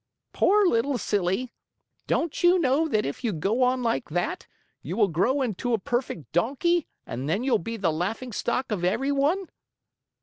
"Poor 0.33 0.65
little 0.65 0.97
silly! 0.97 1.53
Don't 2.07 2.43
you 2.43 2.57
know 2.57 2.87
that 2.87 3.05
if 3.05 3.23
you 3.23 3.31
go 3.31 3.61
on 3.61 3.83
like 3.83 4.09
that, 4.09 4.47
you 4.81 4.97
will 4.97 5.07
grow 5.09 5.43
into 5.43 5.73
a 5.75 5.77
perfect 5.77 6.31
donkey 6.31 6.87
and 7.05 7.29
that 7.29 7.43
you'll 7.43 7.59
be 7.59 7.77
the 7.77 7.91
laughingstock 7.91 8.71
of 8.71 8.83
everyone?" 8.83 9.47